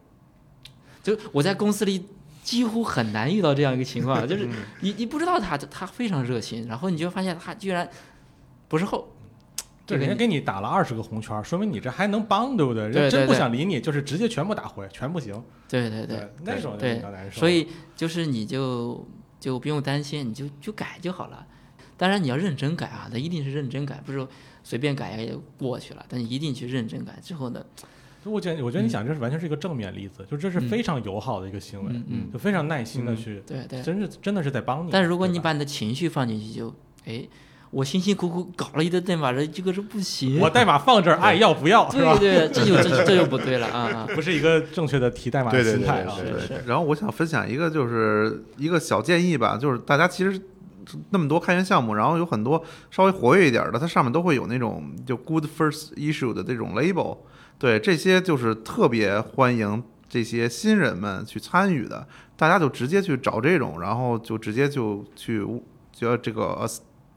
[1.01, 2.06] 就我在公司里
[2.43, 4.47] 几乎很难遇到这样一个情况，就是
[4.82, 7.89] 你你不知道他他非常热心，然后你就发现他居然
[8.67, 9.14] 不是后，
[9.85, 12.87] 对，人家给你打了二十个红圈，说明你这还能帮，对不对？
[12.89, 15.33] 人真不想理你，就是直接全部打回，全不行。
[15.67, 17.39] 对对对，那种就比较难受。
[17.39, 19.05] 所以就是你就
[19.39, 21.45] 就不用担心，你就就改就好了。
[21.97, 24.27] 当然你要认真改啊，那一定是认真改，不是说
[24.63, 26.05] 随便改也就过去了。
[26.09, 27.63] 但你一定去认真改之后呢，
[28.23, 33.81] 就我觉得，我觉得你想，这是完全是一个正面例子，就这是嗯非常友好的一个行为，嗯嗯，就非常耐心的嗯去，对对。
[33.81, 34.89] 真是真的是在帮你。
[34.91, 36.73] 但如果你把你的情绪放进去就，
[37.05, 37.25] 哎，
[37.75, 40.39] 我辛辛苦苦搞了一堆代码，这这个是不行。
[40.39, 42.47] 我代码放这儿，爱要不要对吧对？
[42.47, 44.07] 对，这就这这就不对了啊啊！
[44.15, 46.15] 不是一个正确的提代码的对对对心态啊。
[46.17, 50.41] 对对是是然后我想分享一个，就是一个小建议吧，就是大家其实
[51.09, 57.17] 那么多开源项目，然后有很多稍微活跃一点的，它上面都会有那种就 good first issue 的这种 label，
[57.59, 62.07] 对，这些就是特别欢迎这些新人们去参与的，
[62.38, 65.45] 大家就直接去找这种，然后就直接就去
[65.91, 66.65] 就要这个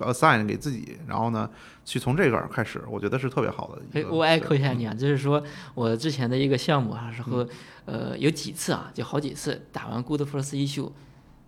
[0.06, 1.48] assign 给自己，然后呢，
[1.84, 5.42] 去从这个儿开始，我觉得是特别好的一哎，我 echo 一下你啊，就是说
[5.74, 7.46] 我之前的一个项目啊，然后
[7.84, 10.90] 呃有几次啊，就好几次打完 good first issue，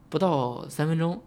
[0.09, 1.23] 不到三分钟，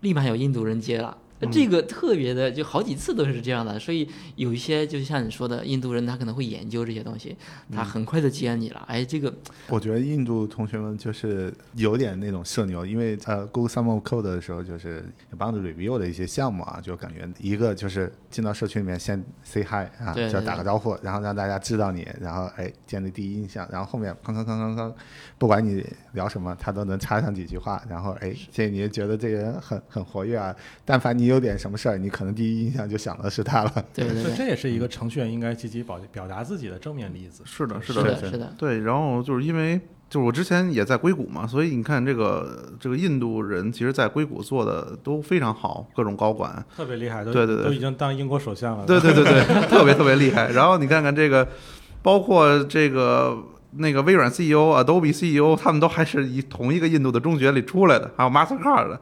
[0.00, 1.16] 立马有印度人接了。
[1.40, 7.36] 那这个特别的，就好几次都是这样的，所以有一些就像你说的，印度人他可能会研究这些东西，
[7.72, 8.84] 他很快就接你了。
[8.86, 9.32] 哎，这个
[9.68, 15.04] 我觉得印度同学们就是有点那种社牛，因为呃，Google Summer of Code 的时候，就是
[15.38, 24.92] 帮着 review 的一些项目啊，就感觉一个就是进到社区里面先 say hi 啊，对对就要打个招呼，然后让大家知道你，然后哎建立第一印象，然后后面哐哐哐哐哐，
[25.38, 33.72] 不管你聊什么，他都能插上几句话，然后哎，这你就觉得这个人很很活跃啊，但凡你有点什么事儿，你可能第一印象就想的是他了。
[33.94, 37.42] 对对以这也是一个程序员应该积极表表达自己的正面例子。
[37.46, 48.84] 是的，是的，是的，是是的，对，然后就是因为就是我之前也在硅谷嘛，所以你看这个这个印度人，其实在硅谷做的都非常好，各种高管，特别厉害，都对对对都已经当英国首相了。
[48.84, 50.50] 对对对对， 特别特别厉害。
[50.50, 51.46] 然后你看看这个，
[52.02, 53.38] 包括这个
[53.76, 59.00] 那个微软 CEO、Adobe CEO，他们都还是以同一个印度的中学里出来的，还有 Mastercard 的。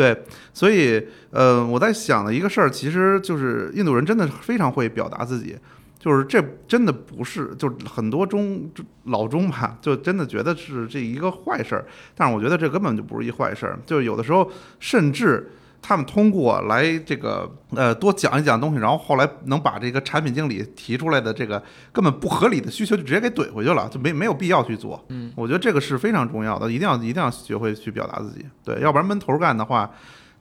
[0.00, 0.16] 对，
[0.54, 5.54] 所以呃，我在想的一个事儿，其实就是印度人真的非常会表达自己，
[5.98, 8.70] 就是这真的不是，就是很多中
[9.04, 11.84] 老中吧，就真的觉得是这一个坏事儿，
[12.14, 15.50] 但是我觉得这根本就不是一坏事儿，就有的时候甚至。
[15.82, 21.62] 他们通过来这个呃多讲一讲东西，然后后来能把这个产品经理提出来的这个
[21.92, 25.02] 根本不合理的需求就直接给怼回去了，就没没有必要去做。
[25.08, 28.44] 嗯，我觉得这个是非常重要的，一定要一定要学会去表达自己。
[28.64, 29.90] 对，要不然闷头干的话，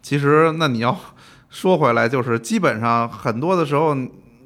[0.01, 0.95] 其实那你要
[1.49, 3.95] 说回来，就是基本上很多的时候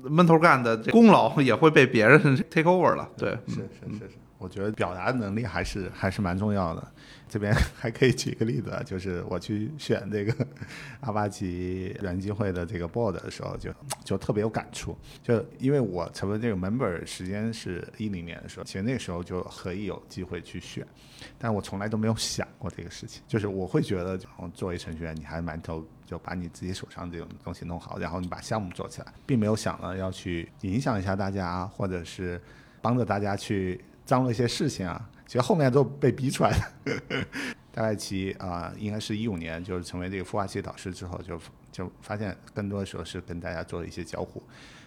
[0.03, 3.09] 闷头干的功劳也会被别人 take over 了。
[3.17, 3.61] 对，是是
[3.93, 4.11] 是是，
[4.43, 6.85] 我觉得表达能力还是还是蛮重要的。
[7.29, 10.45] 这边 还可以举一个例子，就是我去选这个
[10.99, 14.95] 阿巴奇软机会的这个 board 的时候，就就特别有感触。
[15.23, 20.85] 就因为我成为这个 member 时间是一零年的时候，其实那个时候就可以有机会去选，
[21.39, 23.23] 但我从来都没有想过这个事情。
[23.27, 24.19] 就是我会觉得，
[24.53, 32.39] 作为程序员，你还蛮头就把你自己手上这种东西弄好，然后你把项目做起来，并没有想了要去影响一下大家，或者是
[32.81, 35.09] 帮着大家去张罗一些事情啊。
[35.25, 36.51] 其实后面都被逼出来
[36.85, 37.25] 的。
[37.71, 41.39] 大概其啊，应该是一五年，就是成为这个孵化器导师之后，就
[41.71, 44.43] 就发现更多的时候是跟大家做了一些交互，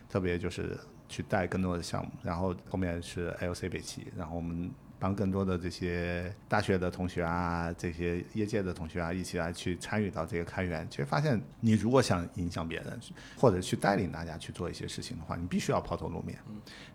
[0.09, 2.13] 特别就是去带更多的项目。
[2.23, 4.71] 然后后面是 LC 北齐，然后我们
[5.07, 10.85] 帮更多的这些大学的同学啊，这些业界的同学啊，一起来去参与到这个开源。
[10.91, 12.99] 其实发现，你如果想影响别人，
[13.37, 16.37] 或者去带领大家去做一些事情的话，你必须要抛头露面。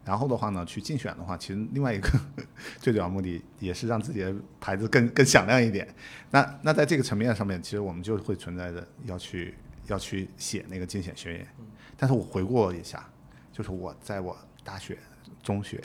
[0.04, 2.10] 然后的话呢，去竞选的话，其实另外一个
[2.80, 5.88] 最主要目的也是让自己的牌子更更响亮一点。
[6.32, 9.56] 那那在这个层面上面，其实我们就会存在着要去
[9.88, 11.47] 要去写那个竞选宣言。
[11.95, 13.10] 但是我回过一下，
[13.54, 14.97] 就是我在我大学、
[15.41, 15.82] 中学、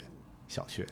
[0.49, 0.85] 小学，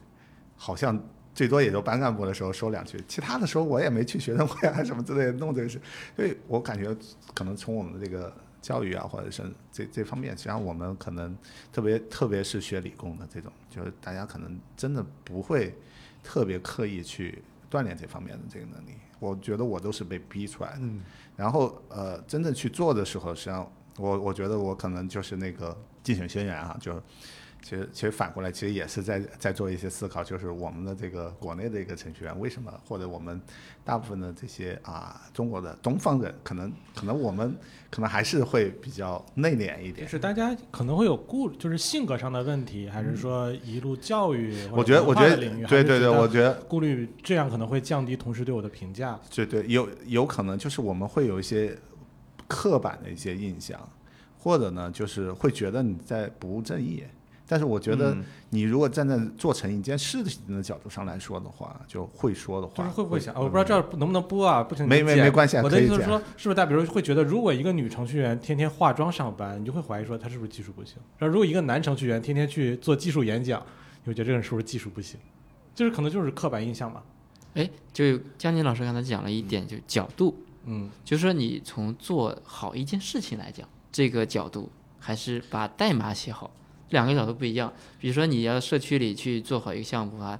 [0.56, 0.98] 好像
[1.36, 5.80] 最多也就班干部的时候说两句，其他的时候我也没去学生会啊什么之类的弄这个事。
[6.16, 6.96] 所以我感觉
[7.36, 8.34] 可能从我们的这个。
[8.66, 11.38] 教育啊，或者是这这方面，实际上我们可能
[11.72, 15.78] 特别特别是学理工的这种，就是大家可能真的不会
[16.24, 18.94] 特别刻意去锻炼这方面的这个能力。
[19.20, 20.78] 我觉得我都是被逼出来的。
[20.82, 21.00] 嗯。
[21.36, 27.00] 然后呃，真正去做的时候，实际上我我觉得我可能就是那个竞选宣言啊，就。
[27.66, 33.42] 其实，其实反过来，其实也是在在做一些思考，就是我们的这个国内的一个程序员，为什么或者我们
[33.84, 37.58] 大部分的这些啊中国的东方人，可能可能我们
[37.90, 40.06] 可能还是会比较内敛一点。
[40.06, 44.56] 就是大家可能会有顾，就是性格上的问题，还是说一路教育？
[44.72, 45.36] 我觉得，我觉得，
[45.68, 49.20] 对对对，我觉得顾虑这样可能会降低同事对我的评价。
[49.34, 51.76] 对对，有有可能就是我们会有一些
[52.48, 53.90] 刻板的一些印象，
[54.38, 57.10] 或者呢，就是会觉得你在不务正业。
[57.48, 58.18] 但是我觉得，
[58.50, 63.36] 你如果站在做成一件事情的角度上来说的话，就会说的话，就是会不会想？
[63.36, 64.64] 我不知道这能不能播啊？
[64.64, 65.58] 不行，没没没关系。
[65.58, 70.98] 我的意思是说，是不是大比如会觉得，如果一个女程序员天天化妆上班，你就会怀疑说她是不是技术不行？
[71.20, 73.64] 然后如果一个男程序员天天去做技术演讲，
[74.04, 75.20] 你会觉得这个人是不是技术不行？
[75.76, 77.04] 就是可能就是刻板印象嘛。
[77.54, 86.50] 哎，就江宁老师刚才讲了一点，就角度，嗯，就是说你从做好一件事情来讲，这个角度还是把代码写好。
[86.90, 90.40] 两个角度不一样，比如说你要社区里去做好一个项目啊，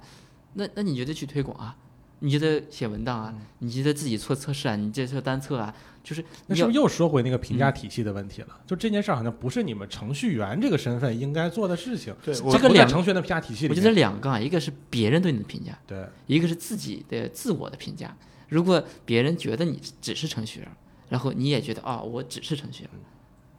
[0.54, 1.76] 那那你觉得去推广啊？
[2.20, 3.34] 你觉得写文档啊？
[3.58, 4.74] 你觉得自己做测试啊？
[4.76, 5.74] 你这做单测啊？
[6.02, 8.48] 就是那是不是又说回那个评价体系的问题了？
[8.64, 12.14] 就这件事好像不是你们程序员这个身份应该做的事情。
[12.24, 18.16] 对，这个两程序员的评价体系，我觉得两个啊，一个是别人对你的评价，对，一个是自己的自我的评价。
[18.48, 20.68] 如果别人觉得你只是程序员，
[21.08, 22.90] 然后你也觉得啊，我只是程序员，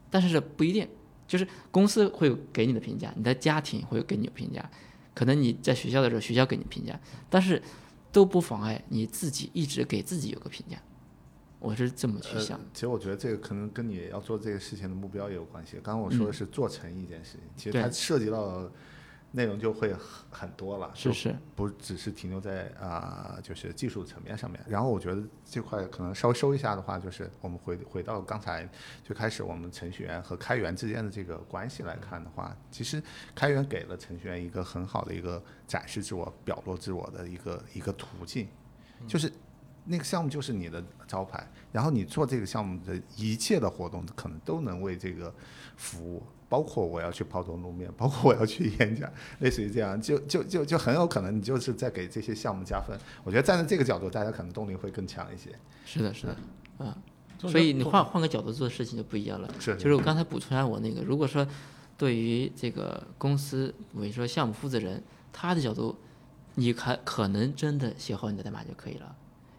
[0.10, 0.88] 但是这不一定。
[1.28, 4.68] 就是公司会有给你的评价，你的家庭会有给你评价，
[5.13, 7.62] 可能你在学校的时候学校给你评价，但是
[8.12, 10.78] 都不妨碍你自己一直给自己有个评价。
[11.60, 12.60] 我是这么去想。
[12.74, 15.74] 其实我觉得这个可能跟你要做这个事情的目标也有关系。
[15.84, 18.72] 刚刚我说的是做成一件事情，其实它涉及到。
[19.32, 24.60] 内容就会很很多了，是是，不只是停留在啊，就是技术层面上面。
[24.68, 28.68] 然后我觉得这块可能稍微收一下的话，就是我们回回到刚才
[29.04, 33.04] 最开始我们程序员和开源之间的这个关系来看的话，其实
[33.36, 38.48] 开源给了程序员一个很好的一个展示自我、表露自我的一个一个途径，
[39.08, 39.32] 就是
[39.88, 45.34] 那个项目就是你的招牌，然后你做这个项目的一切的活动可能都能为这个
[45.76, 46.21] 服务。
[46.50, 52.97] 包括我要去抛头露面，包括我要去演讲，类似于这样，就就就就很有可能你就是在给这些项目加分。
[53.26, 55.54] 我觉得站在这个角度，大家可能动力会更强一些。
[55.86, 56.38] 是的，是的，
[56.78, 56.97] 啊，
[57.39, 59.54] 所以你换换个角度做事情就不一样了。
[59.60, 61.46] 是，就是我刚才补充一下我那个，如果说
[61.98, 65.98] 对于这个公司，比如说项目负责人，他的角度
[66.56, 69.13] 你可可能真的写好你的代码就可以了，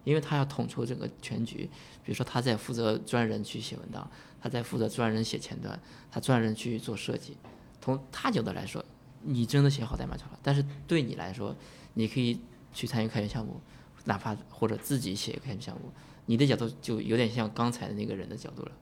[0.08, 1.68] 因为他要统筹整个全局。
[2.02, 5.78] 比如说他在负责专人去写文档，他在负责专人写前端，
[6.10, 7.36] 他专人去做设计。
[7.82, 8.82] 从他角度来说，
[9.22, 10.38] 你真的写好代码就好了。
[10.42, 11.54] 但是对你来说，
[11.92, 12.40] 你可以
[12.72, 13.60] 去参与开源项目，
[14.06, 15.92] 哪怕或者自己写开源项目，
[16.24, 18.72] 你的角度就有点像刚才的那个人的角度了，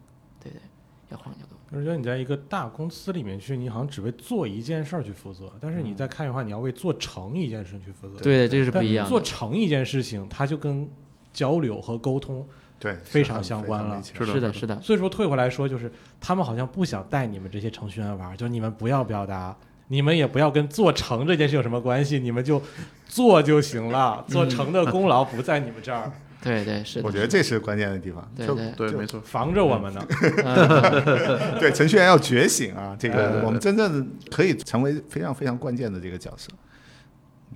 [0.41, 0.63] 对不对？
[1.09, 1.57] 要换个角度。
[1.71, 8.19] 我觉得你在一个大公司里面去，你好像只为做一件事儿去负责，但是你在开源的话，你要为做成一件事去负责。
[8.21, 9.11] 对，这个是不一样的。
[9.11, 10.89] 做成一件事情，它就跟
[11.37, 12.45] 交流和沟通。
[12.79, 19.57] 对，非常相关了是的是的，是的，所以说退回来说，就是他们好像不想带你们这些程序员玩儿，就是你们不要表达，
[19.89, 22.61] 你们也不要跟做成这件事有什么关系，你们就
[23.09, 26.13] 做就行了，做成的功劳不在你们这儿，
[26.43, 27.01] 对对是。
[27.03, 28.31] 我觉得这是关键的地方。
[28.37, 30.07] 就对对没错，防着我们呢。
[30.45, 36.51] 嗯 对程序员要觉醒啊，这个我们真正可以成为非常非常关键的这个角色。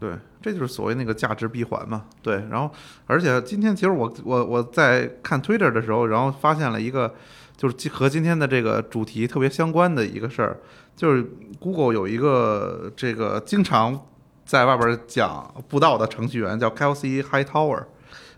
[0.00, 2.06] 对，这就是所谓那个价值闭环嘛。
[2.22, 2.70] 对，然后
[3.06, 7.14] 而且今天其实我我我在看 Twitter 的时候，然后发现了一个
[7.56, 10.56] 就是和今天的这个主题特别相关的一个事儿，
[10.96, 11.22] 就是
[11.58, 14.00] Google 有一个这个经常
[14.46, 17.84] 在外边讲布道的程序员叫 Kelsey Hightower。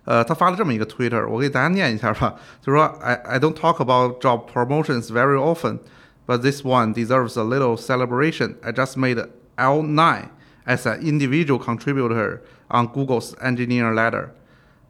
[0.04, 2.34] 呃，他发了这么一个 Twitter，我给大家念一下吧。
[2.60, 5.78] 就说 I I don't talk about job promotions very often,
[6.26, 8.56] but this one deserves a little celebration.
[8.62, 9.24] I just made
[9.56, 10.24] L9
[10.66, 14.30] as an individual contributor on Google's engineer ladder,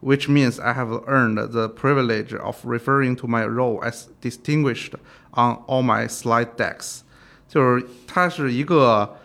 [0.01, 4.95] which means I have earned the privilege of referring to my role as distinguished
[5.33, 7.01] on all my slide decks.
[7.49, 9.17] 就是他是一个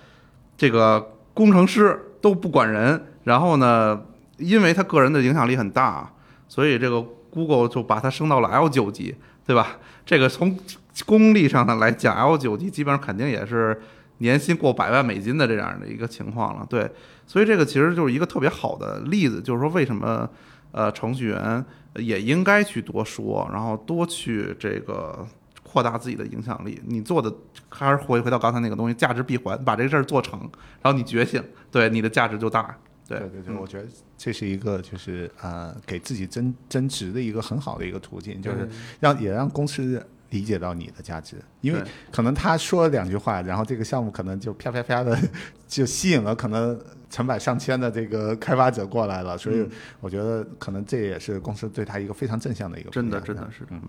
[0.58, 4.02] 这个工程师都不管人，然后呢，
[4.38, 6.12] 因为他个人的影响力很大，
[6.48, 9.78] 所以这个 Google 就把他升到了 L 九级，对吧？
[10.06, 10.58] 这个从
[11.06, 13.80] 功力上的来讲，L 九级基本上肯定也是
[14.20, 16.66] 年薪过百万美金的这样的一个情况了。
[16.70, 16.90] 对，
[17.26, 20.30] 所以这个其实就是一个特别好的例子，就是说为什么
[20.72, 21.64] 呃程序员
[21.96, 25.26] 也应该去多说，然后多去这个
[25.64, 26.82] 扩大自己的影响力。
[26.86, 27.34] 你做的
[27.70, 30.40] 还是回回到刚才那个东西，价值闭环，把这个事儿做成，
[30.82, 32.76] 然后你觉醒，对你的价值就大。
[33.08, 33.88] 对对对，嗯我觉得
[34.18, 38.68] 这是一个就是呃给自己增增值的一个很好的一个途径，就是
[39.00, 45.18] 让也让公司理解到你的价值，因为可能他说了两句话，然后这个项目可能就啪啪啪的
[45.68, 49.70] 就吸引了可能成百上千的这个开发者过来了，所以嗯。
[50.02, 53.82] 我觉得可能这也是公司对他一个非常正向的一个真的真的是，嗯，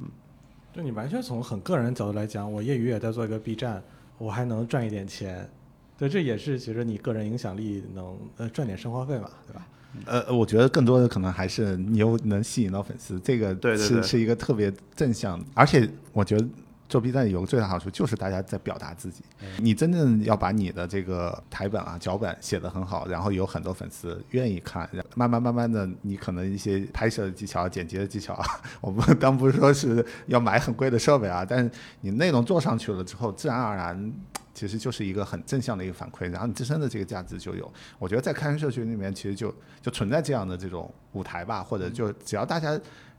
[0.73, 3.83] 就你完全从很个人角度来讲，我业余也在做一个 B 站，
[4.17, 5.49] 我还能赚一点钱，
[5.97, 9.67] 对，这也是其实你个人影响力能呃赚点生活费嘛，对吧？
[10.05, 16.47] 呃，我觉得更多的可能还是你又能吸引到粉丝，这个对是是一个特别正向，而且我觉得
[16.89, 19.23] 做 B 站有个最大好处就是大家在表达自己，
[19.59, 28.47] 你真正要把你的这个台本啊脚本写得很好，然后有很多粉丝愿意看，然后慢慢慢慢的，你可能一些拍摄的技巧、剪辑的技巧啊，
[28.81, 31.71] 我们当不是说是要买很贵的设备啊，但是
[32.03, 34.13] 你内容做上去了之后，自然而然。
[34.59, 37.73] 其实就是一个很正向的一个反馈，然后你自身的这个价值就有。
[37.97, 42.77] 我觉得在开源社区里面，其实就就存在这样的这种舞台吧，或者就只要大家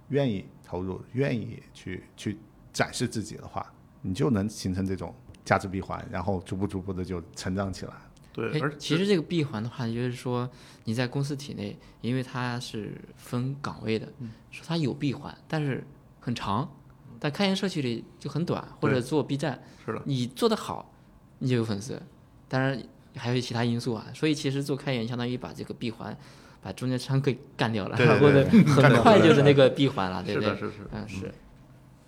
[0.09, 2.37] 愿意投入，愿意去去
[2.73, 3.65] 展示自己的话，
[4.01, 5.15] 你就能形成这种
[5.45, 7.93] 价值闭环，然后逐步逐步的就成长起来。
[8.33, 10.49] 对，哎而，其实这个闭环的话，就是说
[10.83, 15.87] 你在公司体内，因为它是分岗位的，嗯说它有闭环，但是
[16.19, 16.69] 很长，
[17.17, 20.91] 但开源社区里就很短，或者做 B 站，是的，你做得好，
[21.39, 22.01] 你就有粉丝。
[22.47, 22.81] 当然
[23.15, 26.15] 还有其他因素啊，所以其实做开源相当于把这个闭环，
[26.61, 28.45] 把中间商给干掉了，对对或者
[28.81, 30.49] 很快就是那个闭环了，对，不对？
[30.51, 30.73] 是是。
[30.91, 31.31] 嗯，是。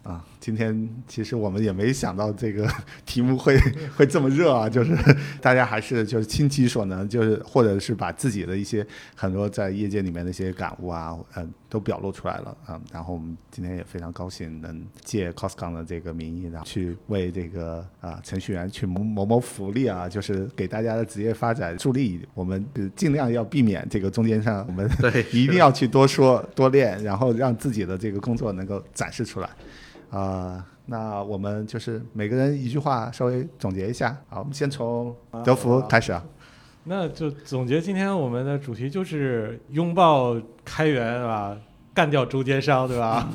[0.04, 2.68] 啊，今天其实我们也没想到这个
[3.06, 3.56] 题目会
[3.96, 4.98] 会这么热啊，就是
[5.40, 12.80] 大家还是就是倾其所能，就是或者是把自己的一些很多在业界里面的一些感悟啊，嗯，都表露出来了啊。
[12.92, 22.28] 然后我们今天也非常高兴能借 Coscon 的这个名义，然后去为这个啊程序员去谋谋谋福利啊，就是给大家的职业发展助力。
[22.34, 29.50] 我们呃尽量要避免这个中间商，我们对， 一定要去多说多练，然后让自己的这个工作能够展示出来。
[30.10, 34.18] 啊、那我们就是每个人一句话稍微总结一下。
[34.28, 35.16] 好，我们先从
[35.46, 36.22] 德福开始啊。
[36.84, 41.58] 那就总结今天我们的主题就是拥抱开源，对吧？
[41.94, 43.30] 干掉中间商，对吧？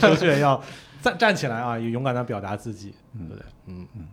[0.00, 0.62] 程序员要
[1.00, 3.42] 站站起来啊，也勇敢的表达自己，对不对？
[3.66, 4.08] 嗯嗯，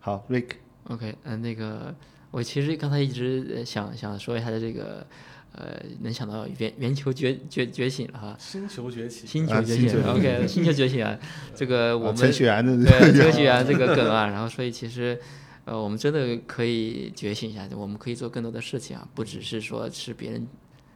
[0.00, 1.94] 好，Rick，OK，嗯、那个
[2.30, 5.06] 我其实刚才一直呃想想说一下的这个，
[5.52, 11.16] 呃，能想到圆圆球觉觉觉醒了哈，星球崛起，啊星球觉醒星球，OK，星球觉醒啊，
[11.54, 15.18] 这个我啊们程序员的对程序员这个梗啊，然后所以其实
[15.64, 20.46] 呃，我们真的可以觉醒一下，我们可以做更多的事情啊，不只是说吃别人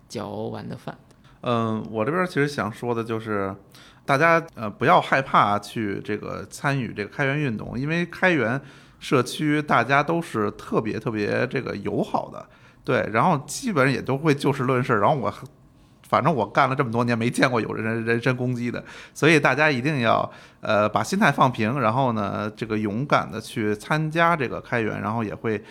[0.09, 0.99] 嚼完的饭。
[1.41, 3.55] 嗯，我这边其实想说的就是，
[4.05, 8.61] 大家呃不要害怕去这个参与这个开源运动，因为开源
[8.99, 12.47] 社区大家都是特别特别这个友好的，
[12.85, 15.33] 对，然后基本也都会就事论事，然后我。
[16.09, 18.83] 反正我干了这么多年，没见过有人人身攻击的，
[19.13, 20.29] 所以大家一定要
[20.61, 25.63] 呃把心态放平，然后呢，这个勇敢的去参加这个开源，然后也会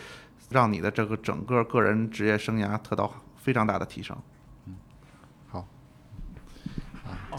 [0.51, 4.15] 让你的这个整个个人职业生涯得到非常大的提升。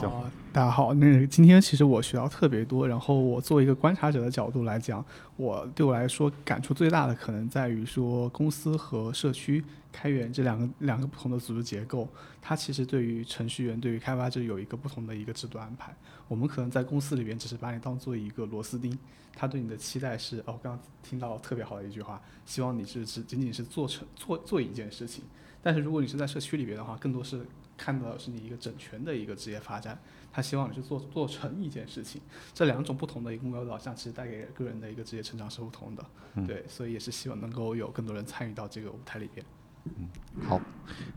[0.01, 12.09] 就哦，大家好，那今天其实我学到特别多，然后我作为一个观察者的角度来讲，我对我来说感触最大的可能在于说公司和社区开源这两个 两个不同的组织结构，
[12.41, 15.93] 它其实对于程序员、对于开发者有一个不同的一个制度安排。
[16.29, 18.97] 我们可能在公司里边只是把你当做一个螺丝钉，
[19.35, 25.25] 他对你的期待是，哦，我刚刚听到特别好的一句话，希望你是只仅仅是做成做做一件事情。
[25.61, 27.45] 但是如果你是在社区里边的话，更多是
[27.79, 29.99] 看到的是你一个整全的一个职业发展。
[30.31, 32.21] 他希望你是做做成一件事情，
[32.53, 36.05] 这两种不同的一个目标导向，其实带给个人的一个职业成长是不同的。
[36.47, 39.45] 对，所以也是希望能够有更多人参与到这个舞台里边。
[39.97, 40.09] 嗯
[40.49, 40.61] 好，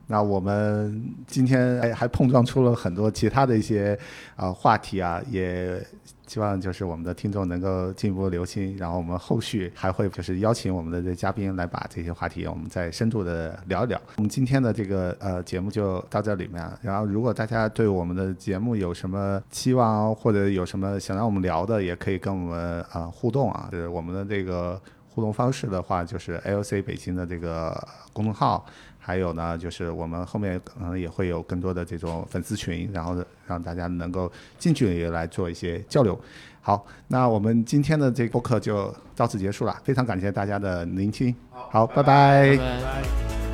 [0.08, 3.98] 那我们今天还还碰撞出了很多其他的一些
[4.36, 5.80] 啊、话题啊，也
[6.26, 14.02] 希望就是我们的听众能够进一步留心，然后我们后续还会就是邀请我们的这嘉宾来把这些话题我们再深度的聊一聊。
[14.18, 24.82] 我们今天的这个呃节目就到这里面，然后如果大家对我们的节目有什么期望或者有什么想让我们聊的，也可以跟我们啊、互动啊，就是我们的这个。
[25.14, 28.66] 互动方式的话，就是 AOC 北京的这个公众号，
[28.98, 36.20] 还有呢，就是我们后面可能也会有更多的这种粉丝群，然后让大家能够近距离来做一些交流。
[36.62, 41.36] 好，那我们今天的这个播客就到此结束了，非常感谢大家的聆听。
[41.52, 43.51] 好，拜拜拜拜。